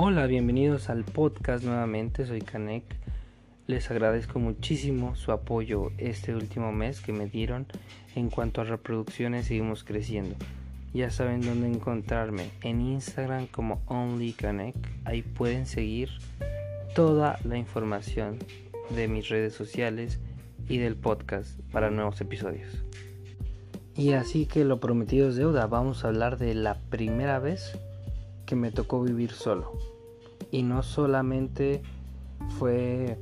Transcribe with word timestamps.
Hola, 0.00 0.28
bienvenidos 0.28 0.90
al 0.90 1.02
podcast 1.02 1.64
nuevamente, 1.64 2.24
soy 2.24 2.40
Kanek. 2.40 2.84
Les 3.66 3.90
agradezco 3.90 4.38
muchísimo 4.38 5.16
su 5.16 5.32
apoyo 5.32 5.90
este 5.98 6.36
último 6.36 6.70
mes 6.70 7.00
que 7.00 7.12
me 7.12 7.26
dieron. 7.26 7.66
En 8.14 8.30
cuanto 8.30 8.60
a 8.60 8.64
reproducciones, 8.64 9.46
seguimos 9.46 9.82
creciendo. 9.82 10.36
Ya 10.94 11.10
saben 11.10 11.40
dónde 11.40 11.66
encontrarme 11.66 12.52
en 12.62 12.80
Instagram 12.80 13.48
como 13.48 13.82
OnlyConnect. 13.86 14.78
Ahí 15.04 15.22
pueden 15.22 15.66
seguir 15.66 16.10
toda 16.94 17.40
la 17.42 17.58
información 17.58 18.38
de 18.90 19.08
mis 19.08 19.28
redes 19.28 19.54
sociales 19.54 20.20
y 20.68 20.78
del 20.78 20.94
podcast 20.94 21.58
para 21.72 21.90
nuevos 21.90 22.20
episodios. 22.20 22.84
Y 23.96 24.12
así 24.12 24.46
que 24.46 24.64
lo 24.64 24.78
prometido 24.78 25.28
es 25.28 25.34
deuda, 25.34 25.66
vamos 25.66 26.04
a 26.04 26.08
hablar 26.08 26.38
de 26.38 26.54
la 26.54 26.78
primera 26.88 27.40
vez 27.40 27.76
que 28.48 28.56
me 28.56 28.70
tocó 28.70 29.02
vivir 29.02 29.32
solo. 29.32 29.74
Y 30.50 30.62
no 30.62 30.82
solamente 30.82 31.82
fue 32.58 33.18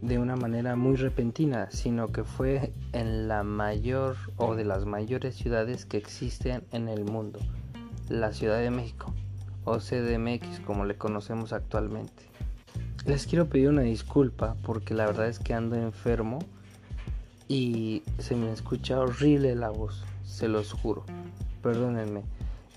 de 0.00 0.18
una 0.18 0.36
manera 0.36 0.74
muy 0.74 0.96
repentina, 0.96 1.70
sino 1.70 2.08
que 2.12 2.24
fue 2.24 2.72
en 2.92 3.28
la 3.28 3.42
mayor 3.42 4.16
o 4.38 4.54
de 4.54 4.64
las 4.64 4.86
mayores 4.86 5.36
ciudades 5.36 5.84
que 5.84 5.98
existen 5.98 6.64
en 6.72 6.88
el 6.88 7.04
mundo, 7.04 7.40
la 8.08 8.32
Ciudad 8.32 8.58
de 8.58 8.70
México, 8.70 9.12
o 9.64 9.76
CDMX 9.80 10.60
como 10.60 10.86
le 10.86 10.96
conocemos 10.96 11.52
actualmente. 11.52 12.22
Les 13.04 13.26
quiero 13.26 13.50
pedir 13.50 13.68
una 13.68 13.82
disculpa 13.82 14.56
porque 14.62 14.94
la 14.94 15.04
verdad 15.04 15.28
es 15.28 15.38
que 15.38 15.52
ando 15.52 15.76
enfermo 15.76 16.38
y 17.48 18.02
se 18.16 18.34
me 18.34 18.50
escucha 18.50 18.98
horrible 18.98 19.54
la 19.54 19.68
voz, 19.68 20.04
se 20.24 20.48
los 20.48 20.72
juro, 20.72 21.04
perdónenme. 21.62 22.22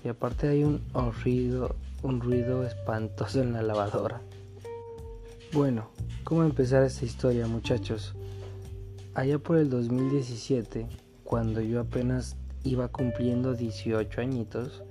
Y 0.04 0.08
aparte 0.08 0.48
hay 0.48 0.64
un 0.64 0.82
ruido, 1.22 1.76
un 2.02 2.20
ruido 2.20 2.66
espantoso 2.66 3.40
en 3.40 3.52
la 3.52 3.62
lavadora. 3.62 4.20
Bueno, 5.52 5.90
¿cómo 6.24 6.42
empezar 6.42 6.82
esta 6.82 7.04
historia 7.04 7.46
muchachos? 7.46 8.14
Allá 9.14 9.38
por 9.38 9.58
el 9.58 9.70
2017, 9.70 10.86
cuando 11.24 11.60
yo 11.60 11.80
apenas 11.80 12.36
iba 12.64 12.88
cumpliendo 12.88 13.54
18 13.54 14.20
añitos, 14.20 14.82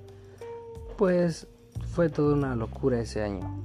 pues 0.96 1.46
fue 1.92 2.08
toda 2.08 2.34
una 2.34 2.54
locura 2.54 3.00
ese 3.00 3.22
año. 3.22 3.64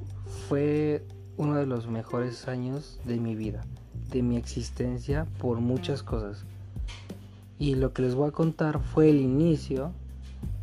Fue 0.50 1.06
uno 1.38 1.56
de 1.56 1.66
los 1.66 1.88
mejores 1.88 2.48
años 2.48 3.00
de 3.06 3.18
mi 3.18 3.36
vida, 3.36 3.64
de 4.10 4.24
mi 4.24 4.38
existencia 4.38 5.28
por 5.40 5.60
muchas 5.60 6.04
cosas. 6.04 6.44
Y 7.60 7.76
lo 7.76 7.94
que 7.94 8.02
les 8.02 8.16
voy 8.16 8.30
a 8.30 8.32
contar 8.32 8.80
fue 8.80 9.10
el 9.10 9.22
inicio 9.22 9.94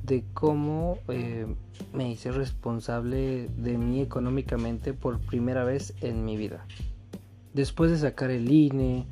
de 0.05 0.23
cómo 0.35 0.99
eh, 1.09 1.47
me 1.93 2.11
hice 2.11 2.31
responsable 2.31 3.49
de 3.57 3.79
mí 3.79 4.03
económicamente 4.03 4.93
por 4.93 5.19
primera 5.19 5.65
vez 5.65 5.95
en 6.03 6.25
mi 6.25 6.37
vida. 6.37 6.67
Después 7.55 7.91
de 7.91 7.99
sacar 7.99 8.31
el 8.31 8.51
INE, 8.51 9.07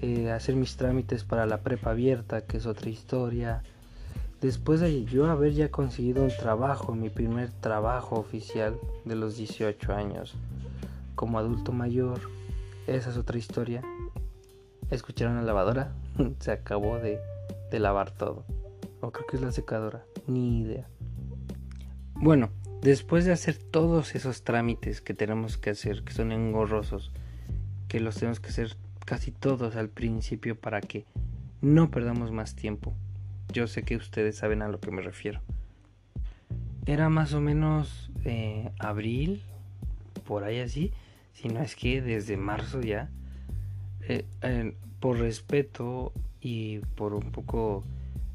eh, 0.00 0.30
hacer 0.30 0.56
mis 0.56 0.76
trámites 0.76 1.24
para 1.24 1.44
la 1.44 1.58
prepa 1.58 1.90
abierta, 1.90 2.46
que 2.46 2.56
es 2.56 2.66
otra 2.66 2.88
historia, 2.88 3.62
después 4.40 4.80
de 4.80 5.04
yo 5.04 5.26
haber 5.30 5.52
ya 5.52 5.70
conseguido 5.70 6.22
un 6.22 6.30
trabajo, 6.30 6.94
mi 6.94 7.10
primer 7.10 7.50
trabajo 7.50 8.16
oficial 8.16 8.78
de 9.04 9.16
los 9.16 9.36
18 9.36 9.92
años, 9.92 10.34
como 11.16 11.38
adulto 11.38 11.72
mayor, 11.72 12.20
esa 12.86 13.10
es 13.10 13.18
otra 13.18 13.36
historia. 13.36 13.82
¿Escucharon 14.90 15.36
la 15.36 15.42
lavadora? 15.42 15.92
Se 16.40 16.50
acabó 16.50 16.96
de, 16.96 17.18
de 17.70 17.78
lavar 17.78 18.10
todo. 18.10 18.44
O 19.02 19.10
creo 19.12 19.26
que 19.26 19.36
es 19.36 19.42
la 19.42 19.52
secadora, 19.52 20.04
ni 20.26 20.60
idea. 20.60 20.88
Bueno, 22.14 22.50
después 22.82 23.24
de 23.24 23.32
hacer 23.32 23.56
todos 23.56 24.14
esos 24.14 24.42
trámites 24.44 25.00
que 25.00 25.14
tenemos 25.14 25.58
que 25.58 25.70
hacer, 25.70 26.02
que 26.02 26.12
son 26.12 26.32
engorrosos, 26.32 27.12
que 27.88 28.00
los 28.00 28.16
tenemos 28.16 28.40
que 28.40 28.48
hacer 28.48 28.76
casi 29.04 29.32
todos 29.32 29.76
al 29.76 29.88
principio 29.88 30.58
para 30.58 30.80
que 30.80 31.06
no 31.60 31.90
perdamos 31.90 32.30
más 32.30 32.54
tiempo. 32.54 32.94
Yo 33.52 33.66
sé 33.66 33.82
que 33.82 33.96
ustedes 33.96 34.36
saben 34.36 34.62
a 34.62 34.68
lo 34.68 34.80
que 34.80 34.90
me 34.90 35.02
refiero. 35.02 35.40
Era 36.86 37.08
más 37.08 37.34
o 37.34 37.40
menos 37.40 38.10
eh, 38.24 38.70
abril, 38.78 39.42
por 40.26 40.44
ahí 40.44 40.60
así, 40.60 40.92
si 41.32 41.48
no 41.48 41.60
es 41.60 41.74
que 41.74 42.02
desde 42.02 42.36
marzo 42.36 42.80
ya, 42.80 43.10
eh, 44.02 44.24
por 45.00 45.18
respeto 45.18 46.12
y 46.40 46.78
por 46.96 47.14
un 47.14 47.32
poco 47.32 47.84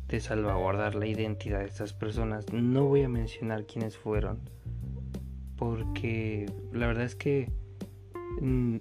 de 0.08 0.20
salvaguardar 0.20 0.96
la 0.96 1.08
identidad 1.08 1.60
de 1.60 1.66
estas 1.66 1.94
personas. 1.94 2.52
No 2.52 2.86
voy 2.86 3.04
a 3.04 3.10
mencionar 3.10 3.66
quiénes 3.66 3.98
fueron. 3.98 4.40
Porque 5.58 6.52
la 6.74 6.88
verdad 6.88 7.06
es 7.06 7.16
que 7.16 7.50
mm, 8.42 8.78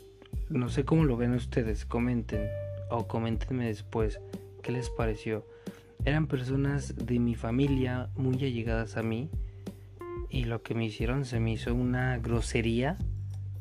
no 0.50 0.68
sé 0.68 0.84
cómo 0.84 1.04
lo 1.04 1.16
ven 1.16 1.32
ustedes. 1.32 1.84
Comenten 1.84 2.48
o 2.90 3.06
coméntenme 3.06 3.66
después 3.66 4.20
qué 4.62 4.72
les 4.72 4.90
pareció. 4.90 5.46
Eran 6.04 6.26
personas 6.26 6.94
de 6.96 7.18
mi 7.18 7.34
familia 7.34 8.10
muy 8.16 8.36
allegadas 8.36 8.96
a 8.96 9.02
mí. 9.02 9.30
Y 10.28 10.44
lo 10.44 10.62
que 10.62 10.74
me 10.74 10.84
hicieron 10.84 11.24
se 11.24 11.40
me 11.40 11.52
hizo 11.52 11.74
una 11.74 12.18
grosería. 12.18 12.98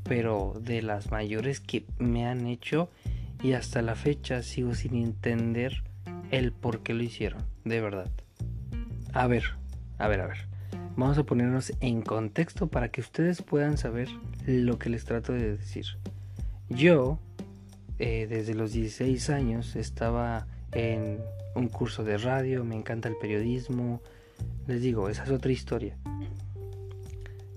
Pero 0.04 0.54
de 0.60 0.82
las 0.82 1.12
mayores 1.12 1.62
que 1.62 1.86
me 1.98 2.28
han 2.28 2.48
hecho. 2.48 2.90
Y 3.42 3.54
hasta 3.54 3.82
la 3.82 3.96
fecha 3.96 4.42
sigo 4.42 4.74
sin 4.74 4.96
entender 4.96 5.84
el 6.34 6.52
por 6.52 6.82
qué 6.82 6.94
lo 6.96 7.04
hicieron, 7.04 7.44
de 7.66 7.82
verdad. 7.82 8.10
A 9.14 9.28
ver, 9.28 9.44
a 9.98 10.08
ver, 10.08 10.22
a 10.22 10.28
ver. 10.28 10.38
Vamos 10.96 11.18
a 11.18 11.24
ponernos 11.24 11.74
en 11.80 12.02
contexto 12.02 12.68
para 12.68 12.90
que 12.90 13.02
ustedes 13.02 13.42
puedan 13.42 13.78
saber 13.78 14.10
lo 14.46 14.78
que 14.78 14.90
les 14.90 15.06
trato 15.06 15.34
de 15.34 15.58
decir. 15.58 15.86
Yo, 16.70 17.20
eh, 18.00 18.28
desde 18.30 18.54
los 18.54 18.74
16 18.74 19.30
años, 19.30 19.76
estaba 19.76 20.48
en 20.72 21.20
un 21.56 21.68
curso 21.68 22.04
de 22.04 22.18
radio, 22.18 22.64
me 22.64 22.76
encanta 22.76 23.10
el 23.10 23.16
periodismo. 23.18 24.02
Les 24.68 24.82
digo, 24.82 25.10
esa 25.10 25.24
es 25.24 25.32
otra 25.32 25.52
historia. 25.52 25.98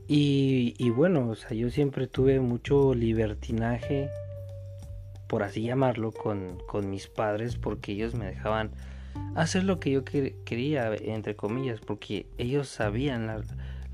Y, 0.09 0.75
y 0.79 0.91
bueno, 0.91 1.29
o 1.29 1.35
sea, 1.35 1.51
yo 1.51 1.71
siempre 1.71 2.07
tuve 2.07 2.41
mucho 2.41 2.95
libertinaje 2.95 4.09
por 5.27 5.43
así 5.43 5.63
llamarlo, 5.63 6.13
con, 6.13 6.59
con 6.67 6.89
mis 6.91 7.09
padres 7.09 7.57
porque 7.57 7.93
ellos 7.93 8.15
me 8.15 8.27
dejaban 8.27 8.71
hacer 9.35 9.65
lo 9.65 9.79
que 9.81 9.91
yo 9.91 10.05
quería, 10.05 10.95
entre 10.95 11.37
comillas, 11.37 11.81
porque 11.81 12.27
ellos 12.39 12.69
sabían 12.69 13.31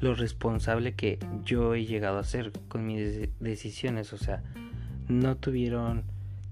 lo 0.01 0.15
responsable 0.15 0.95
que 0.95 1.19
yo 1.45 1.75
he 1.75 1.85
llegado 1.85 2.19
a 2.19 2.25
ser 2.25 2.53
con 2.69 2.87
mis 2.87 3.29
decisiones, 3.41 4.13
o 4.13 4.19
sea, 4.19 4.43
no 5.09 5.37
tuvieron 5.37 6.05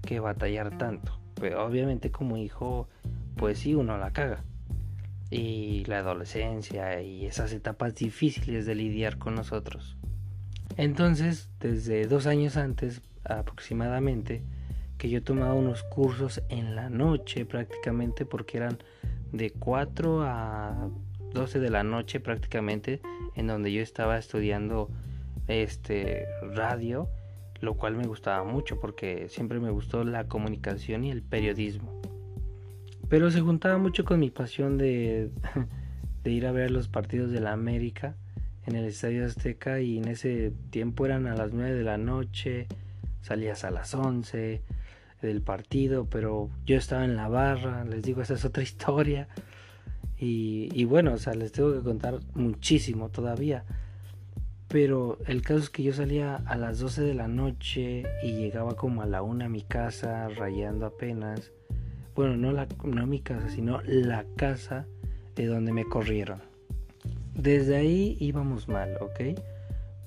que 0.05 0.19
batallar 0.19 0.77
tanto. 0.77 1.19
Pero 1.35 1.65
obviamente 1.65 2.11
como 2.11 2.37
hijo, 2.37 2.87
pues 3.37 3.59
sí, 3.59 3.75
uno 3.75 3.97
la 3.97 4.11
caga. 4.11 4.43
Y 5.29 5.85
la 5.85 5.99
adolescencia 5.99 7.01
y 7.01 7.25
esas 7.25 7.53
etapas 7.53 7.95
difíciles 7.95 8.65
de 8.65 8.75
lidiar 8.75 9.17
con 9.17 9.35
nosotros. 9.35 9.95
Entonces, 10.77 11.49
desde 11.59 12.07
dos 12.07 12.27
años 12.27 12.57
antes 12.57 13.01
aproximadamente, 13.23 14.43
que 15.01 15.09
yo 15.09 15.23
tomaba 15.23 15.55
unos 15.55 15.81
cursos 15.81 16.43
en 16.49 16.75
la 16.75 16.87
noche 16.91 17.43
prácticamente 17.43 18.23
porque 18.23 18.57
eran 18.57 18.77
de 19.31 19.49
4 19.49 20.21
a 20.21 20.91
12 21.33 21.59
de 21.59 21.71
la 21.71 21.83
noche 21.83 22.19
prácticamente 22.19 23.01
en 23.33 23.47
donde 23.47 23.73
yo 23.73 23.81
estaba 23.81 24.19
estudiando 24.19 24.91
este 25.47 26.27
radio 26.53 27.09
lo 27.61 27.73
cual 27.77 27.95
me 27.95 28.05
gustaba 28.05 28.43
mucho 28.43 28.79
porque 28.79 29.27
siempre 29.27 29.59
me 29.59 29.71
gustó 29.71 30.03
la 30.03 30.27
comunicación 30.27 31.03
y 31.03 31.09
el 31.09 31.23
periodismo. 31.23 31.99
Pero 33.09 33.31
se 33.31 33.41
juntaba 33.41 33.79
mucho 33.79 34.05
con 34.05 34.19
mi 34.19 34.29
pasión 34.29 34.77
de, 34.77 35.31
de 36.23 36.31
ir 36.31 36.45
a 36.45 36.51
ver 36.51 36.69
los 36.69 36.89
partidos 36.89 37.31
de 37.31 37.39
la 37.39 37.53
América 37.53 38.17
en 38.67 38.75
el 38.75 38.85
Estadio 38.85 39.25
Azteca 39.25 39.81
y 39.81 39.97
en 39.97 40.09
ese 40.09 40.53
tiempo 40.69 41.07
eran 41.07 41.25
a 41.25 41.35
las 41.35 41.53
9 41.53 41.73
de 41.73 41.83
la 41.83 41.97
noche 41.97 42.67
salías 43.21 43.63
a 43.63 43.71
las 43.71 43.95
11 43.95 44.61
del 45.21 45.41
partido, 45.41 46.05
pero 46.09 46.49
yo 46.65 46.77
estaba 46.77 47.05
en 47.05 47.15
la 47.15 47.27
barra, 47.27 47.85
les 47.85 48.03
digo, 48.03 48.21
esa 48.21 48.33
es 48.33 48.45
otra 48.45 48.63
historia. 48.63 49.27
Y, 50.23 50.83
bueno, 50.85 51.13
o 51.13 51.17
sea, 51.17 51.33
les 51.33 51.51
tengo 51.51 51.73
que 51.73 51.79
contar 51.79 52.19
muchísimo 52.35 53.09
todavía. 53.09 53.63
Pero 54.67 55.17
el 55.25 55.41
caso 55.41 55.61
es 55.61 55.69
que 55.71 55.81
yo 55.81 55.93
salía 55.93 56.35
a 56.35 56.55
las 56.57 56.77
12 56.79 57.01
de 57.01 57.15
la 57.15 57.27
noche 57.27 58.03
y 58.23 58.33
llegaba 58.33 58.75
como 58.75 59.01
a 59.01 59.07
la 59.07 59.23
una 59.23 59.45
a 59.45 59.49
mi 59.49 59.63
casa, 59.63 60.29
rayando 60.29 60.85
apenas. 60.85 61.51
Bueno, 62.15 62.37
no, 62.37 62.51
la, 62.51 62.67
no 62.83 63.07
mi 63.07 63.19
casa, 63.19 63.49
sino 63.49 63.81
la 63.81 64.25
casa 64.35 64.85
de 65.35 65.47
donde 65.47 65.73
me 65.73 65.85
corrieron. 65.85 66.39
Desde 67.33 67.77
ahí 67.77 68.15
íbamos 68.19 68.67
mal, 68.67 68.97
¿ok? 69.01 69.39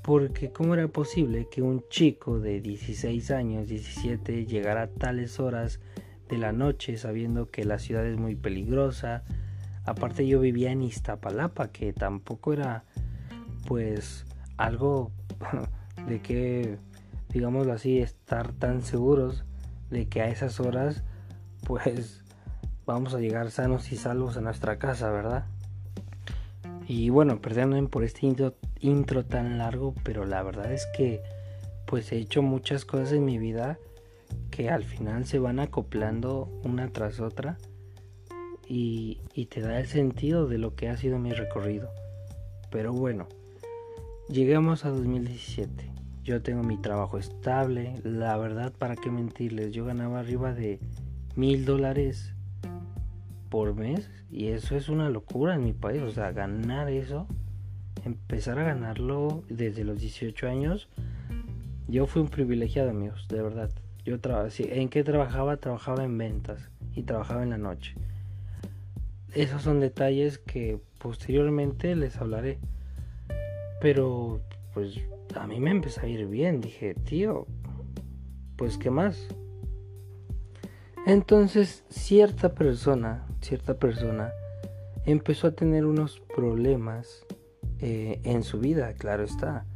Porque 0.04 0.52
cómo 0.52 0.74
era 0.74 0.86
posible 0.86 1.48
que 1.48 1.62
un 1.62 1.82
chico 1.88 2.38
de 2.38 2.60
16 2.60 3.30
años, 3.30 3.68
17, 3.68 4.44
llegara 4.44 4.82
a 4.82 4.86
tales 4.86 5.40
horas 5.40 5.80
de 6.28 6.36
la 6.36 6.52
noche 6.52 6.98
sabiendo 6.98 7.50
que 7.50 7.64
la 7.64 7.78
ciudad 7.78 8.06
es 8.06 8.18
muy 8.18 8.34
peligrosa. 8.34 9.24
Aparte 9.86 10.26
yo 10.26 10.40
vivía 10.40 10.72
en 10.72 10.82
Iztapalapa, 10.82 11.68
que 11.68 11.94
tampoco 11.94 12.52
era 12.52 12.84
pues 13.66 14.26
algo 14.58 15.10
de 16.06 16.20
que, 16.20 16.76
digámoslo 17.30 17.72
así, 17.72 17.98
estar 17.98 18.52
tan 18.52 18.82
seguros 18.82 19.46
de 19.88 20.06
que 20.06 20.20
a 20.20 20.28
esas 20.28 20.60
horas, 20.60 21.02
pues 21.66 22.22
vamos 22.84 23.14
a 23.14 23.20
llegar 23.20 23.50
sanos 23.50 23.90
y 23.90 23.96
salvos 23.96 24.36
a 24.36 24.42
nuestra 24.42 24.78
casa, 24.78 25.10
¿verdad? 25.10 25.46
Y 26.86 27.08
bueno, 27.08 27.40
perdónenme 27.40 27.88
por 27.88 28.04
este 28.04 28.26
intro, 28.26 28.54
intro 28.80 29.24
tan 29.24 29.58
largo, 29.58 29.94
pero 30.02 30.24
la 30.26 30.42
verdad 30.42 30.72
es 30.72 30.86
que 30.96 31.22
pues 31.86 32.12
he 32.12 32.18
hecho 32.18 32.42
muchas 32.42 32.84
cosas 32.84 33.12
en 33.12 33.24
mi 33.24 33.38
vida 33.38 33.78
que 34.50 34.70
al 34.70 34.84
final 34.84 35.26
se 35.26 35.38
van 35.38 35.60
acoplando 35.60 36.48
una 36.64 36.88
tras 36.88 37.20
otra 37.20 37.58
y, 38.68 39.20
y, 39.34 39.46
te 39.46 39.60
da 39.60 39.78
el 39.78 39.86
sentido 39.86 40.46
de 40.46 40.58
lo 40.58 40.74
que 40.74 40.88
ha 40.88 40.96
sido 40.96 41.18
mi 41.18 41.32
recorrido. 41.32 41.90
Pero 42.70 42.92
bueno, 42.92 43.28
llegamos 44.28 44.84
a 44.84 44.90
2017. 44.90 45.90
Yo 46.22 46.42
tengo 46.42 46.62
mi 46.62 46.78
trabajo 46.78 47.18
estable. 47.18 48.00
La 48.02 48.36
verdad, 48.38 48.72
para 48.72 48.96
qué 48.96 49.10
mentirles, 49.10 49.72
yo 49.72 49.84
ganaba 49.84 50.20
arriba 50.20 50.54
de 50.54 50.80
mil 51.36 51.66
dólares 51.66 52.33
por 53.54 53.72
mes 53.72 54.10
y 54.32 54.48
eso 54.48 54.74
es 54.74 54.88
una 54.88 55.10
locura 55.10 55.54
en 55.54 55.62
mi 55.62 55.72
país. 55.72 56.02
O 56.02 56.10
sea, 56.10 56.32
ganar 56.32 56.90
eso, 56.90 57.28
empezar 58.04 58.58
a 58.58 58.64
ganarlo 58.64 59.44
desde 59.48 59.84
los 59.84 60.00
18 60.00 60.48
años. 60.48 60.88
Yo 61.86 62.06
fui 62.06 62.20
un 62.20 62.26
privilegiado, 62.26 62.90
amigos, 62.90 63.28
de 63.28 63.40
verdad. 63.40 63.70
Yo 64.04 64.18
trabajé, 64.18 64.80
¿en 64.80 64.88
qué 64.88 65.04
trabajaba? 65.04 65.58
Trabajaba 65.58 66.02
en 66.02 66.18
ventas 66.18 66.68
y 66.96 67.04
trabajaba 67.04 67.44
en 67.44 67.50
la 67.50 67.58
noche. 67.58 67.94
Esos 69.32 69.62
son 69.62 69.78
detalles 69.78 70.38
que 70.38 70.80
posteriormente 70.98 71.94
les 71.94 72.16
hablaré. 72.16 72.58
Pero 73.80 74.40
pues 74.72 74.98
a 75.36 75.46
mí 75.46 75.60
me 75.60 75.70
empezó 75.70 76.00
a 76.00 76.08
ir 76.08 76.26
bien. 76.26 76.60
Dije, 76.60 76.96
tío, 76.96 77.46
pues 78.56 78.78
qué 78.78 78.90
más. 78.90 79.28
Entonces 81.06 81.84
cierta 81.88 82.54
persona, 82.54 83.26
cierta 83.44 83.74
persona 83.74 84.32
empezó 85.04 85.48
a 85.48 85.52
tener 85.52 85.84
unos 85.84 86.20
problemas 86.34 87.24
eh, 87.80 88.20
en 88.24 88.42
su 88.42 88.58
vida, 88.58 88.94
claro 88.94 89.24
está. 89.24 89.66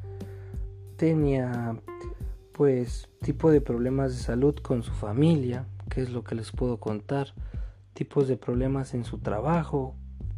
Tenía 0.97 1.77
pues 2.53 3.09
tipo 3.23 3.51
de 3.53 3.61
problemas 3.61 4.17
de 4.17 4.23
salud 4.23 4.57
con 4.57 4.83
su 4.83 4.93
familia, 4.93 5.67
que 5.91 6.01
es 6.01 6.11
lo 6.11 6.25
que 6.25 6.35
les 6.35 6.51
puedo 6.51 6.79
contar, 6.79 7.35
tipos 7.93 8.27
de 8.27 8.37
problemas 8.37 8.95
en 8.95 9.05
su 9.05 9.19
trabajo, 9.19 9.95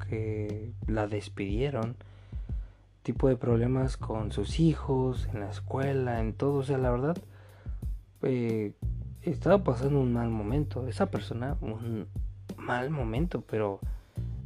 que 0.08 0.72
la 0.86 1.06
despidieron, 1.06 1.96
tipo 3.02 3.28
de 3.28 3.36
problemas 3.36 3.96
con 3.96 4.32
sus 4.32 4.60
hijos, 4.60 5.28
en 5.32 5.40
la 5.40 5.50
escuela, 5.50 6.20
en 6.20 6.34
todo. 6.34 6.58
O 6.58 6.62
sea, 6.62 6.78
la 6.78 6.90
verdad, 6.90 7.16
eh, 8.22 8.72
estaba 9.22 9.64
pasando 9.64 10.00
un 10.00 10.12
mal 10.12 10.28
momento. 10.28 10.86
Esa 10.88 11.10
persona, 11.10 11.56
un 11.60 12.06
mal 12.60 12.90
momento, 12.90 13.42
pero 13.42 13.80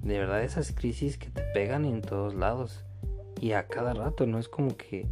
de 0.03 0.19
verdad 0.19 0.43
esas 0.43 0.73
crisis 0.73 1.19
que 1.19 1.31
te 1.31 1.43
pegan 1.55 1.85
en 1.85 2.03
todos 2.03 2.35
lados 2.35 2.85
y 3.41 3.53
a 3.53 3.67
cada 3.67 3.95
rato, 3.95 4.27
no 4.27 4.39
es 4.39 4.49
como 4.49 4.77
que 4.77 5.07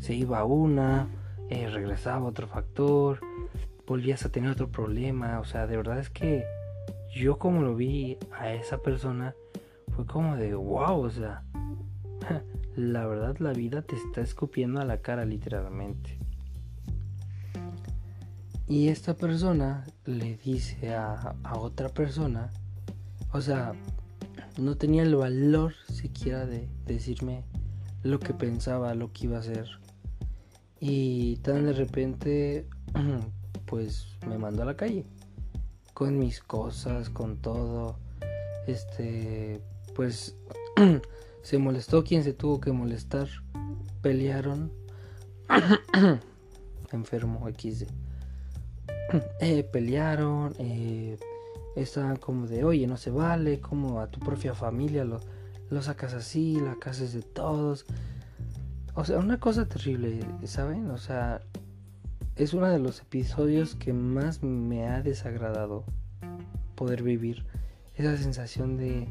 se 0.00 0.14
iba 0.14 0.44
una, 0.44 1.08
eh, 1.48 1.68
regresaba 1.68 2.26
otro 2.26 2.46
factor, 2.46 3.20
volvías 3.86 4.24
a 4.24 4.30
tener 4.30 4.50
otro 4.50 4.68
problema. 4.68 5.38
O 5.38 5.44
sea, 5.44 5.66
de 5.66 5.76
verdad 5.76 5.98
es 5.98 6.10
que 6.10 6.44
yo 7.14 7.38
como 7.38 7.62
lo 7.62 7.76
vi 7.76 8.18
a 8.32 8.52
esa 8.52 8.78
persona, 8.78 9.34
fue 9.94 10.06
como 10.06 10.36
de 10.36 10.54
wow, 10.54 11.00
o 11.00 11.10
sea, 11.10 11.44
la 12.76 13.06
verdad 13.06 13.36
la 13.38 13.52
vida 13.52 13.82
te 13.82 13.96
está 13.96 14.22
escupiendo 14.22 14.80
a 14.80 14.84
la 14.84 14.98
cara 14.98 15.24
literalmente. 15.24 16.18
Y 18.68 18.88
esta 18.88 19.14
persona 19.14 19.84
le 20.04 20.36
dice 20.36 20.94
a, 20.94 21.36
otra 21.54 21.88
persona, 21.88 22.50
o 23.32 23.40
sea, 23.40 23.72
no 24.58 24.76
tenía 24.76 25.02
el 25.02 25.16
valor 25.16 25.74
siquiera 25.88 26.46
de 26.46 26.68
decirme 26.86 27.44
lo 28.02 28.20
que 28.20 28.34
pensaba, 28.34 28.94
lo 28.94 29.12
que 29.12 29.26
iba 29.26 29.36
a 29.36 29.40
hacer. 29.40 29.66
Y 30.78 31.36
tan 31.38 31.66
de 31.66 31.72
repente, 31.72 32.68
pues 33.66 34.06
me 34.26 34.38
mandó 34.38 34.62
a 34.62 34.66
la 34.66 34.76
calle. 34.76 35.04
Con 35.92 36.18
mis 36.18 36.40
cosas, 36.40 37.10
con 37.10 37.36
todo. 37.36 37.98
Este, 38.66 39.60
pues 39.94 40.36
se 41.42 41.58
molestó 41.58 42.04
quien 42.04 42.24
se 42.24 42.32
tuvo 42.32 42.60
que 42.60 42.72
molestar. 42.72 43.28
Pelearon. 44.02 44.72
Enfermo 46.92 47.48
XD. 47.48 48.11
Eh, 49.40 49.62
pelearon. 49.64 50.54
Eh, 50.58 51.18
estaban 51.76 52.16
como 52.16 52.46
de, 52.46 52.64
oye, 52.64 52.86
no 52.86 52.96
se 52.96 53.10
vale. 53.10 53.60
Como 53.60 54.00
a 54.00 54.08
tu 54.08 54.20
propia 54.20 54.54
familia 54.54 55.04
lo, 55.04 55.20
lo 55.70 55.82
sacas 55.82 56.14
así. 56.14 56.58
La 56.60 56.76
casa 56.76 57.04
es 57.04 57.12
de 57.12 57.22
todos. 57.22 57.86
O 58.94 59.04
sea, 59.04 59.18
una 59.18 59.40
cosa 59.40 59.66
terrible, 59.66 60.20
¿saben? 60.44 60.90
O 60.90 60.98
sea, 60.98 61.40
es 62.36 62.52
uno 62.52 62.68
de 62.68 62.78
los 62.78 63.00
episodios 63.00 63.74
que 63.74 63.92
más 63.92 64.42
me 64.42 64.86
ha 64.86 65.00
desagradado 65.00 65.84
poder 66.74 67.02
vivir. 67.02 67.46
Esa 67.96 68.16
sensación 68.16 68.76
de 68.76 69.08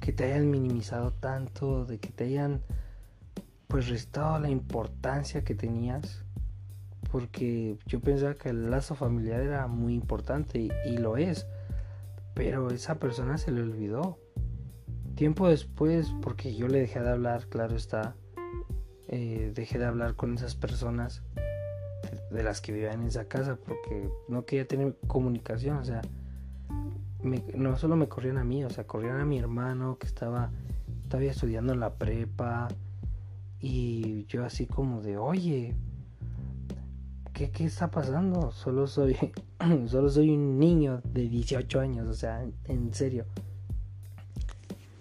que 0.00 0.12
te 0.12 0.24
hayan 0.24 0.50
minimizado 0.50 1.12
tanto, 1.12 1.86
de 1.86 1.98
que 1.98 2.10
te 2.10 2.24
hayan 2.24 2.62
pues 3.68 3.88
restado 3.88 4.38
la 4.40 4.50
importancia 4.50 5.44
que 5.44 5.54
tenías, 5.54 6.23
porque 7.14 7.78
yo 7.86 8.00
pensaba 8.00 8.34
que 8.34 8.48
el 8.48 8.72
lazo 8.72 8.96
familiar 8.96 9.40
era 9.40 9.68
muy 9.68 9.94
importante 9.94 10.68
y, 10.84 10.96
lo 10.96 11.16
es, 11.16 11.46
pero 12.34 12.70
esa 12.70 12.98
persona 12.98 13.38
se 13.38 13.52
le 13.52 13.62
olvidó. 13.62 14.18
Tiempo 15.14 15.46
después, 15.46 16.12
porque 16.22 16.56
yo 16.56 16.66
le 16.66 16.80
dejé 16.80 16.98
de 16.98 17.10
hablar, 17.10 17.46
claro 17.46 17.76
está, 17.76 18.16
eh, 19.06 19.52
dejé 19.54 19.78
de 19.78 19.84
hablar 19.84 20.16
con 20.16 20.34
esas 20.34 20.56
personas 20.56 21.22
de 22.32 22.42
las 22.42 22.60
que 22.60 22.72
vivían 22.72 23.02
en 23.02 23.06
esa 23.06 23.28
casa 23.28 23.60
porque 23.64 24.10
no 24.26 24.44
quería 24.44 24.66
tener 24.66 24.96
comunicación, 25.06 25.76
o 25.76 25.84
sea, 25.84 26.02
no 27.54 27.76
solo 27.76 27.94
me 27.94 28.08
corrían 28.08 28.38
a 28.38 28.44
mí, 28.44 28.64
o 28.64 28.70
sea, 28.70 28.88
corrían 28.88 29.20
a 29.20 29.24
mi 29.24 29.38
hermano 29.38 29.98
que 29.98 30.08
estaba 30.08 30.50
todavía 31.06 31.30
estudiando 31.30 31.76
la 31.76 31.94
prepa 31.94 32.66
y 33.60 34.24
yo 34.24 34.44
así 34.44 34.66
como 34.66 35.00
de, 35.00 35.16
oye, 35.16 35.76
¿qué, 37.34 37.50
qué 37.50 37.64
está 37.64 37.90
pasando? 37.90 38.52
Solo 38.52 38.86
soy, 38.86 39.16
solo 39.86 40.08
soy 40.08 40.30
un 40.30 40.58
niño 40.58 41.02
de 41.04 41.28
18 41.28 41.80
años, 41.80 42.08
o 42.08 42.14
sea, 42.14 42.46
en 42.64 42.94
serio. 42.94 43.26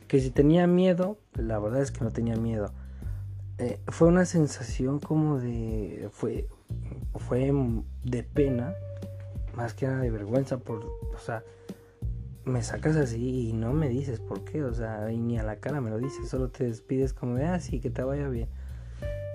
Que 0.07 0.19
si 0.19 0.31
tenía 0.31 0.67
miedo, 0.67 1.17
la 1.35 1.59
verdad 1.59 1.81
es 1.81 1.91
que 1.91 2.03
no 2.03 2.11
tenía 2.11 2.35
miedo. 2.35 2.73
Eh, 3.59 3.79
fue 3.87 4.07
una 4.07 4.25
sensación 4.25 4.99
como 4.99 5.39
de, 5.39 6.09
fue, 6.11 6.47
fue 7.15 7.51
de 8.03 8.23
pena, 8.23 8.73
más 9.55 9.73
que 9.73 9.87
nada 9.87 10.01
de 10.01 10.09
vergüenza 10.09 10.57
por, 10.57 10.83
o 10.83 11.19
sea, 11.19 11.43
me 12.45 12.61
sacas 12.61 12.95
así 12.95 13.49
y 13.49 13.53
no 13.53 13.73
me 13.73 13.89
dices 13.89 14.19
por 14.19 14.43
qué, 14.43 14.63
o 14.63 14.73
sea, 14.73 15.07
ni 15.07 15.37
a 15.37 15.43
la 15.43 15.57
cara 15.57 15.81
me 15.81 15.91
lo 15.91 15.99
dices, 15.99 16.27
solo 16.27 16.49
te 16.49 16.65
despides 16.65 17.13
como 17.13 17.35
de, 17.35 17.45
ah, 17.45 17.59
sí, 17.59 17.79
que 17.79 17.89
te 17.89 18.03
vaya 18.03 18.27
bien. 18.27 18.49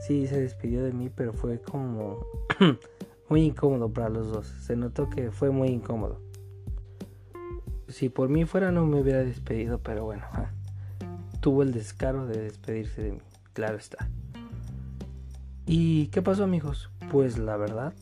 Sí, 0.01 0.27
se 0.27 0.41
despidió 0.41 0.85
de 0.85 0.93
mí, 0.93 1.11
pero 1.15 1.33
fue 1.33 1.61
como 1.61 2.25
muy 3.29 3.43
incómodo 3.43 3.93
para 3.93 4.09
los 4.09 4.31
dos. 4.31 4.47
Se 4.47 4.77
notó 4.77 5.11
que 5.11 5.31
fue 5.31 5.51
muy 5.51 5.69
incómodo. 5.69 6.21
Si 7.89 8.09
por 8.09 8.29
mí 8.29 8.45
fuera 8.45 8.71
no 8.71 8.87
me 8.87 9.01
hubiera 9.01 9.25
despedido, 9.25 9.79
pero 9.79 10.05
bueno, 10.05 10.25
tuvo 11.41 11.63
el 11.63 11.73
descaro 11.73 12.27
de 12.27 12.43
despedirse 12.43 13.03
de 13.03 13.13
mí, 13.13 13.23
claro 13.55 13.77
está. 13.77 14.09
¿Y 15.67 16.07
qué 16.09 16.23
pasó 16.23 16.45
amigos? 16.45 16.91
Pues 17.11 17.39
la 17.39 17.57
verdad, 17.57 17.95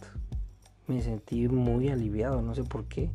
me 0.86 1.02
sentí 1.02 1.48
muy 1.48 1.88
aliviado, 1.88 2.42
no 2.42 2.54
sé 2.54 2.64
por 2.64 2.84
qué 2.84 3.10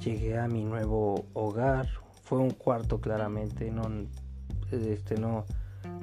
llegué 0.00 0.38
a 0.38 0.48
mi 0.48 0.64
nuevo 0.64 1.26
hogar. 1.32 1.88
Fue 2.22 2.38
un 2.38 2.50
cuarto 2.50 3.00
claramente, 3.00 3.70
no, 3.70 3.82
este, 4.70 5.18
no, 5.18 5.44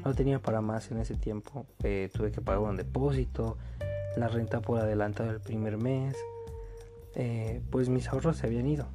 no 0.04 0.14
tenía 0.14 0.40
para 0.40 0.62
más 0.62 0.92
en 0.92 0.98
ese 0.98 1.16
tiempo. 1.16 1.66
Eh, 1.84 2.10
tuve 2.14 2.32
que 2.32 2.42
pagar 2.42 2.62
un 2.62 2.78
depósito, 2.78 3.58
la 4.16 4.28
renta 4.28 4.62
por 4.62 4.80
adelantado 4.80 5.30
del 5.32 5.42
primer 5.42 5.78
mes. 5.78 6.16
Eh, 7.16 7.62
pues 7.70 7.90
mis 7.90 8.08
ahorros 8.08 8.38
se 8.38 8.48
habían 8.48 8.68
ido, 8.68 8.88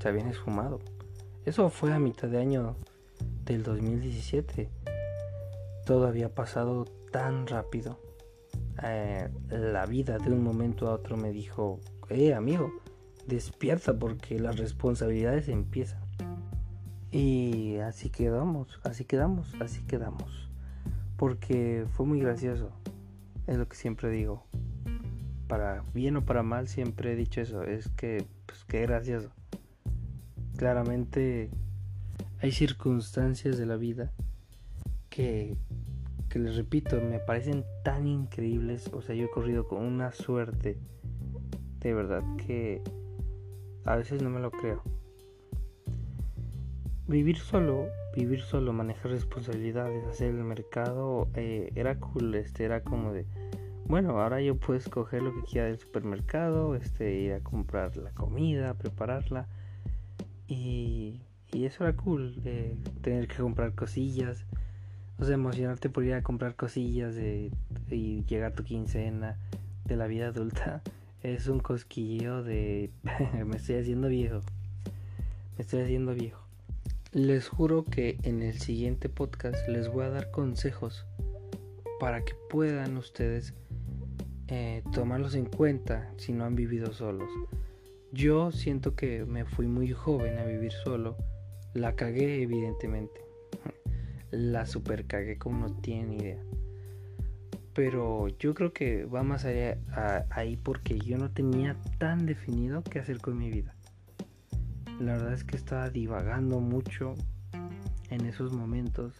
se 0.00 0.08
habían 0.08 0.28
esfumado. 0.28 0.80
Eso 1.44 1.68
fue 1.70 1.92
a 1.92 1.98
mitad 1.98 2.28
de 2.28 2.38
año 2.38 2.76
del 3.44 3.62
2017. 3.62 4.68
Todo 5.84 6.06
había 6.06 6.34
pasado 6.34 6.84
tan 7.10 7.46
rápido. 7.46 7.98
Eh, 8.82 9.28
la 9.48 9.84
vida 9.86 10.18
de 10.18 10.30
un 10.30 10.42
momento 10.42 10.88
a 10.88 10.92
otro 10.92 11.16
me 11.16 11.32
dijo, 11.32 11.80
eh 12.08 12.34
amigo, 12.34 12.72
despierta 13.26 13.98
porque 13.98 14.38
las 14.38 14.58
responsabilidades 14.58 15.48
empiezan. 15.48 16.09
Y 17.12 17.78
así 17.78 18.08
quedamos, 18.08 18.80
así 18.84 19.04
quedamos, 19.04 19.54
así 19.60 19.82
quedamos. 19.82 20.48
porque 21.16 21.84
fue 21.92 22.06
muy 22.06 22.18
gracioso. 22.20 22.70
Es 23.46 23.58
lo 23.58 23.68
que 23.68 23.76
siempre 23.76 24.08
digo. 24.08 24.46
Para 25.48 25.84
bien 25.92 26.16
o 26.16 26.24
para 26.24 26.42
mal 26.42 26.66
siempre 26.66 27.12
he 27.12 27.16
dicho 27.16 27.42
eso. 27.42 27.62
Es 27.62 27.88
que, 27.90 28.24
pues, 28.46 28.64
qué 28.64 28.82
gracioso. 28.82 29.30
Claramente 30.56 31.50
hay 32.40 32.52
circunstancias 32.52 33.58
de 33.58 33.66
la 33.66 33.76
vida 33.76 34.12
que, 35.10 35.58
que 36.30 36.38
les 36.38 36.56
repito, 36.56 36.98
me 37.02 37.18
parecen 37.18 37.64
tan 37.84 38.06
increíbles. 38.06 38.88
O 38.94 39.02
sea, 39.02 39.14
yo 39.14 39.26
he 39.26 39.30
corrido 39.30 39.68
con 39.68 39.84
una 39.84 40.12
suerte. 40.12 40.78
De 41.80 41.92
verdad 41.92 42.22
que 42.46 42.82
a 43.84 43.96
veces 43.96 44.22
no 44.22 44.30
me 44.30 44.40
lo 44.40 44.50
creo. 44.50 44.82
Vivir 47.10 47.38
solo, 47.38 47.88
vivir 48.14 48.40
solo, 48.40 48.72
manejar 48.72 49.10
responsabilidades, 49.10 50.06
hacer 50.06 50.28
el 50.28 50.44
mercado, 50.44 51.26
eh, 51.34 51.72
era 51.74 51.98
cool, 51.98 52.36
este, 52.36 52.64
era 52.64 52.84
como 52.84 53.12
de, 53.12 53.26
bueno, 53.84 54.20
ahora 54.20 54.40
yo 54.40 54.54
puedo 54.54 54.78
escoger 54.78 55.20
lo 55.20 55.34
que 55.34 55.42
quiera 55.42 55.66
del 55.66 55.80
supermercado, 55.80 56.76
este, 56.76 57.12
ir 57.14 57.32
a 57.32 57.40
comprar 57.40 57.96
la 57.96 58.12
comida, 58.12 58.74
prepararla, 58.74 59.48
y, 60.46 61.20
y 61.50 61.64
eso 61.64 61.82
era 61.82 61.96
cool, 61.96 62.40
de 62.44 62.76
tener 63.02 63.26
que 63.26 63.38
comprar 63.38 63.74
cosillas, 63.74 64.46
o 65.18 65.24
sea, 65.24 65.34
emocionarte 65.34 65.90
por 65.90 66.04
ir 66.04 66.14
a 66.14 66.22
comprar 66.22 66.54
cosillas 66.54 67.16
de, 67.16 67.50
y 67.90 68.24
llegar 68.26 68.52
tu 68.52 68.62
quincena 68.62 69.36
de 69.84 69.96
la 69.96 70.06
vida 70.06 70.28
adulta, 70.28 70.80
es 71.24 71.48
un 71.48 71.58
cosquilleo 71.58 72.44
de, 72.44 72.92
me 73.44 73.56
estoy 73.56 73.78
haciendo 73.78 74.06
viejo, 74.06 74.42
me 75.56 75.62
estoy 75.62 75.80
haciendo 75.80 76.14
viejo. 76.14 76.49
Les 77.12 77.48
juro 77.48 77.84
que 77.84 78.18
en 78.22 78.40
el 78.40 78.60
siguiente 78.60 79.08
podcast 79.08 79.66
les 79.66 79.88
voy 79.88 80.04
a 80.04 80.10
dar 80.10 80.30
consejos 80.30 81.04
para 81.98 82.24
que 82.24 82.34
puedan 82.48 82.96
ustedes 82.96 83.52
eh, 84.46 84.84
tomarlos 84.92 85.34
en 85.34 85.46
cuenta 85.46 86.08
si 86.18 86.32
no 86.32 86.44
han 86.44 86.54
vivido 86.54 86.92
solos. 86.92 87.28
Yo 88.12 88.52
siento 88.52 88.94
que 88.94 89.24
me 89.24 89.44
fui 89.44 89.66
muy 89.66 89.90
joven 89.90 90.38
a 90.38 90.44
vivir 90.44 90.70
solo. 90.70 91.16
La 91.74 91.96
cagué 91.96 92.42
evidentemente. 92.42 93.20
La 94.30 94.64
super 94.64 95.04
cagué 95.06 95.36
como 95.36 95.66
no 95.66 95.80
tienen 95.80 96.12
idea. 96.12 96.44
Pero 97.74 98.28
yo 98.38 98.54
creo 98.54 98.72
que 98.72 99.04
va 99.04 99.24
más 99.24 99.44
allá 99.44 99.78
ahí 100.30 100.56
porque 100.56 100.96
yo 101.00 101.18
no 101.18 101.32
tenía 101.32 101.76
tan 101.98 102.24
definido 102.24 102.84
qué 102.84 103.00
hacer 103.00 103.18
con 103.18 103.36
mi 103.36 103.50
vida. 103.50 103.74
La 105.00 105.12
verdad 105.12 105.32
es 105.32 105.44
que 105.44 105.56
estaba 105.56 105.88
divagando 105.88 106.60
mucho 106.60 107.14
en 108.10 108.26
esos 108.26 108.52
momentos. 108.52 109.14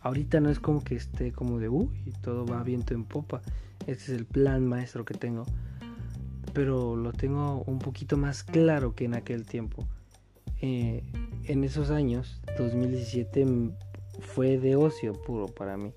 Ahorita 0.00 0.40
no 0.40 0.48
es 0.48 0.58
como 0.58 0.82
que 0.82 0.94
esté 0.94 1.32
como 1.32 1.58
de 1.58 1.68
uy, 1.68 2.14
todo 2.22 2.46
va 2.46 2.62
viento 2.62 2.94
en 2.94 3.04
popa. 3.04 3.42
Este 3.86 4.04
es 4.04 4.08
el 4.08 4.24
plan 4.24 4.66
maestro 4.66 5.04
que 5.04 5.12
tengo. 5.12 5.44
Pero 6.54 6.96
lo 6.96 7.12
tengo 7.12 7.62
un 7.66 7.78
poquito 7.78 8.16
más 8.16 8.42
claro 8.42 8.94
que 8.94 9.04
en 9.04 9.14
aquel 9.14 9.44
tiempo. 9.44 9.86
Eh, 10.62 11.04
en 11.44 11.62
esos 11.62 11.90
años, 11.90 12.40
2017 12.56 13.46
fue 14.20 14.56
de 14.56 14.76
ocio 14.76 15.12
puro 15.12 15.46
para 15.46 15.76
mí. 15.76 15.92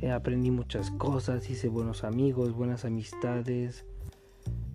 Eh, 0.00 0.10
aprendí 0.10 0.50
muchas 0.50 0.90
cosas, 0.90 1.48
hice 1.48 1.68
buenos 1.68 2.02
amigos, 2.02 2.52
buenas 2.52 2.84
amistades 2.84 3.86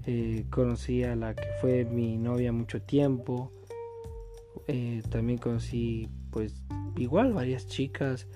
eh, 0.06 0.46
conocí 0.50 1.04
a 1.04 1.16
la 1.16 1.36
que 1.36 1.48
fue 1.60 1.86
mi 1.86 2.18
novia 2.18 2.52
mucho 2.52 2.82
tiempo. 2.82 3.52
Eh, 4.68 5.04
también 5.10 5.38
conocí 5.38 6.10
pues 6.32 6.64
igual 6.98 7.34
varias 7.34 7.68
chicas. 7.68 8.28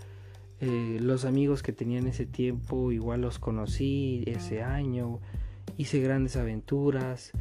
Eh, 0.62 1.00
los 1.02 1.26
amigos 1.26 1.64
que 1.64 1.74
tenía 1.74 2.00
en 2.00 2.08
ese 2.08 2.26
tiempo 2.26 2.92
igual 2.92 3.22
los 3.22 3.40
conocí 3.40 4.24
ese 4.28 4.62
año. 4.62 5.20
Hice 5.78 6.00
grandes 6.02 6.36
aventuras. 6.36 7.32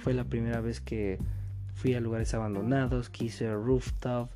Fue 0.00 0.14
la 0.14 0.24
primera 0.24 0.60
vez 0.60 0.80
que 0.80 1.18
fui 1.74 1.94
a 1.94 2.00
lugares 2.00 2.32
abandonados, 2.34 3.10
que 3.10 3.26
hice 3.26 3.52
rooftop. 3.52 4.30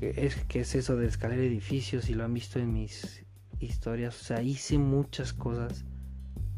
Que 0.00 0.26
es, 0.26 0.36
que 0.44 0.60
es 0.60 0.74
eso 0.74 0.96
de 0.96 1.06
escalar 1.06 1.38
edificios 1.38 2.10
y 2.10 2.14
lo 2.14 2.24
han 2.24 2.34
visto 2.34 2.58
en 2.58 2.72
mis 2.72 3.24
historias. 3.60 4.20
O 4.20 4.24
sea, 4.24 4.42
hice 4.42 4.78
muchas 4.78 5.32
cosas 5.32 5.84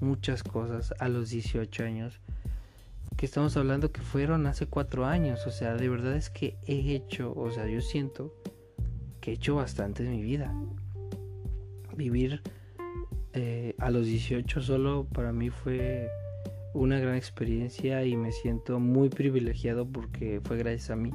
muchas 0.00 0.42
cosas 0.42 0.94
a 0.98 1.08
los 1.08 1.30
18 1.30 1.84
años 1.84 2.20
que 3.16 3.24
estamos 3.24 3.56
hablando 3.56 3.92
que 3.92 4.02
fueron 4.02 4.46
hace 4.46 4.66
cuatro 4.66 5.06
años. 5.06 5.46
O 5.46 5.50
sea 5.50 5.74
de 5.74 5.88
verdad 5.88 6.16
es 6.16 6.30
que 6.30 6.56
he 6.66 6.94
hecho 6.94 7.32
o 7.34 7.50
sea 7.50 7.66
yo 7.66 7.80
siento 7.80 8.34
que 9.20 9.30
he 9.30 9.34
hecho 9.34 9.56
bastante 9.56 10.04
en 10.04 10.10
mi 10.10 10.22
vida. 10.22 10.54
Vivir 11.96 12.42
eh, 13.32 13.74
a 13.78 13.90
los 13.90 14.06
18 14.06 14.60
solo 14.60 15.06
para 15.12 15.32
mí 15.32 15.50
fue 15.50 16.10
una 16.74 16.98
gran 16.98 17.14
experiencia 17.14 18.04
y 18.04 18.16
me 18.16 18.32
siento 18.32 18.78
muy 18.80 19.08
privilegiado 19.08 19.86
porque 19.86 20.40
fue 20.44 20.58
gracias 20.58 20.90
a 20.90 20.96
mí. 20.96 21.10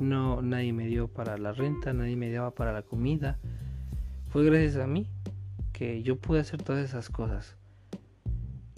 No 0.00 0.42
nadie 0.42 0.72
me 0.72 0.86
dio 0.86 1.06
para 1.08 1.38
la 1.38 1.52
renta 1.52 1.92
nadie 1.92 2.16
me 2.16 2.32
daba 2.32 2.50
para 2.52 2.72
la 2.72 2.82
comida. 2.82 3.38
Fue 4.30 4.44
gracias 4.44 4.76
a 4.76 4.86
mí 4.86 5.06
que 5.72 6.02
yo 6.02 6.16
pude 6.16 6.40
hacer 6.40 6.62
todas 6.62 6.84
esas 6.84 7.08
cosas 7.08 7.59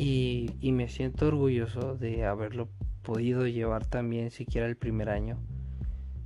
y, 0.02 0.72
me 0.72 0.88
siento 0.88 1.28
orgulloso 1.28 1.94
de 1.94 2.24
haberlo 2.24 2.68
podido 3.02 3.46
llevar 3.46 3.86
también 3.86 4.32
siquiera 4.32 4.66
el 4.66 4.76
primer 4.76 5.08
año. 5.08 5.38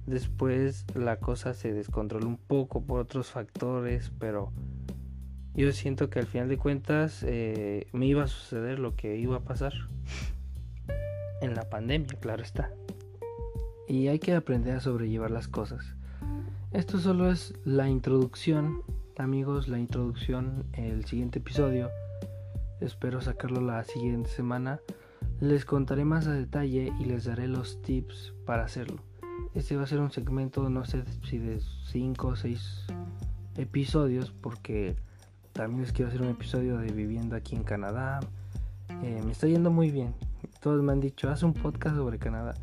Después 0.06 0.87
la 0.95 1.18
cosa 1.18 1.52
se 1.52 1.75
descontroló 1.75 2.26
un 2.26 2.38
poco 2.38 2.83
por 2.85 3.00
otros 3.00 3.30
factores, 3.30 4.12
pero 4.18 4.50
yo 5.54 5.73
siento 5.73 6.09
que 6.09 6.21
al 6.21 6.26
final 6.26 6.49
de 6.49 6.56
cuentas 6.56 7.23
eh, 7.23 7.87
me 7.92 8.06
iba 8.06 8.23
a 8.25 8.28
suceder 8.28 8.78
lo 8.78 8.97
que 8.97 9.16
iba 9.16 9.37
a 9.37 9.45
pasar 9.45 9.75
en 11.42 11.54
la 11.54 11.68
pandemia, 11.68 12.18
claro 12.18 12.42
está. 12.42 12.71
Y 13.88 14.09
hay 14.09 14.18
que 14.18 14.35
aprender 14.35 14.76
a 14.76 14.80
sobrellevar 14.80 15.30
las 15.30 15.49
cosas. 15.49 15.95
Esto 16.73 16.99
solo 16.99 17.30
es 17.30 17.52
la 17.66 17.90
introducción, 17.90 18.83
amigos, 19.18 19.68
la 19.68 19.78
introducción, 19.78 20.64
el 20.73 21.04
siguiente 21.04 21.40
episodio 21.40 21.90
espero 22.80 23.21
sacarlo 23.21 23.61
la 23.61 23.83
siguiente 23.85 24.30
semana. 24.30 24.80
Les 25.40 25.64
contaré 25.64 26.04
más 26.04 26.26
a 26.26 26.33
detalle 26.33 26.92
y 26.99 27.04
les 27.04 27.25
daré 27.25 27.49
los 27.49 27.83
tips 27.83 28.35
para 28.45 28.64
hacerlo. 28.64 29.02
Este 29.54 29.76
va 29.76 29.85
a 29.85 29.87
ser 29.87 30.00
un 30.00 30.11
segmento, 30.11 30.68
no 30.68 30.85
sé 30.85 31.04
si 31.25 31.38
de 31.38 31.61
5 31.90 32.26
o 32.26 32.37
6 32.37 32.87
episodios, 33.56 34.30
porque 34.30 34.97
también 35.52 35.83
les 35.83 35.92
quiero 35.92 36.09
hacer 36.09 36.23
un 36.23 36.28
episodio 36.28 36.78
de 36.78 36.92
viviendo 36.92 37.37
aquí 37.37 37.56
en 37.56 37.64
Canadá. 37.64 38.21
Eh, 39.02 39.21
me 39.25 39.33
está 39.33 39.47
yendo 39.47 39.71
muy 39.71 39.90
bien. 39.90 40.14
Todos 40.61 40.83
me 40.83 40.92
han 40.92 41.00
dicho, 41.00 41.30
haz 41.30 41.42
un 41.42 41.54
podcast 41.54 41.97
sobre 41.97 42.18
Canadá. 42.18 42.54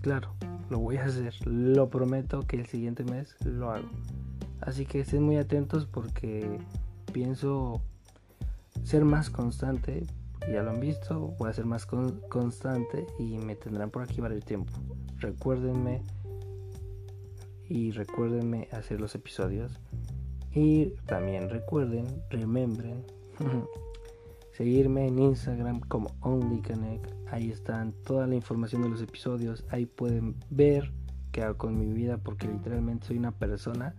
Claro, 0.00 0.34
lo 0.68 0.78
voy 0.78 0.96
a 0.96 1.04
hacer. 1.04 1.34
Lo 1.46 1.90
prometo 1.90 2.40
que 2.42 2.56
el 2.56 2.66
siguiente 2.66 3.04
mes 3.04 3.36
lo 3.44 3.70
hago. 3.70 3.88
Así 4.60 4.86
que 4.86 5.00
estén 5.00 5.22
muy 5.22 5.36
atentos 5.36 5.86
porque 5.86 6.58
pienso 7.12 7.82
ser 8.82 9.04
más 9.04 9.30
constante, 9.30 10.06
ya 10.50 10.62
lo 10.62 10.70
han 10.70 10.80
visto, 10.80 11.34
voy 11.38 11.50
a 11.50 11.52
ser 11.52 11.66
más 11.66 11.86
constante 11.86 13.06
y 13.18 13.38
me 13.38 13.54
tendrán 13.56 13.90
por 13.90 14.02
aquí 14.02 14.20
varios 14.20 14.44
tiempo. 14.44 14.72
Recuérdenme 15.18 16.02
y 17.68 17.92
recuérdenme 17.92 18.68
hacer 18.72 19.00
los 19.00 19.14
episodios. 19.14 19.80
Y 20.54 20.90
también 21.06 21.48
recuerden, 21.48 22.06
remembren, 22.28 23.04
seguirme 24.52 25.06
en 25.06 25.18
Instagram 25.18 25.80
como 25.80 26.10
OnlyConnect. 26.20 27.10
Ahí 27.30 27.50
están 27.50 27.92
toda 28.04 28.26
la 28.26 28.34
información 28.34 28.82
de 28.82 28.90
los 28.90 29.00
episodios. 29.00 29.64
Ahí 29.70 29.86
pueden 29.86 30.36
ver 30.50 30.92
qué 31.30 31.42
hago 31.42 31.56
con 31.56 31.78
mi 31.78 31.90
vida 31.90 32.18
porque 32.18 32.46
literalmente 32.46 33.06
soy 33.06 33.16
una 33.16 33.32
persona 33.32 33.94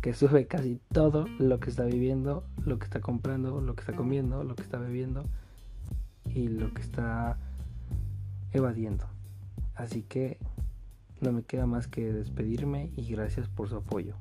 que 0.00 0.14
sube 0.14 0.46
casi 0.46 0.80
todo 0.92 1.26
lo 1.38 1.60
que 1.60 1.70
está 1.70 1.84
viviendo, 1.84 2.44
lo 2.64 2.78
que 2.78 2.84
está 2.84 3.00
comprando, 3.00 3.60
lo 3.60 3.74
que 3.74 3.80
está 3.80 3.92
comiendo, 3.94 4.44
lo 4.44 4.54
que 4.54 4.62
está 4.62 4.78
bebiendo 4.78 5.24
y 6.24 6.48
lo 6.48 6.72
que 6.72 6.82
está 6.82 7.38
evadiendo. 8.52 9.06
Así 9.74 10.02
que 10.02 10.38
no 11.20 11.32
me 11.32 11.42
queda 11.44 11.66
más 11.66 11.86
que 11.86 12.12
despedirme 12.12 12.92
y 12.96 13.06
gracias 13.10 13.48
por 13.48 13.68
su 13.68 13.76
apoyo. 13.76 14.16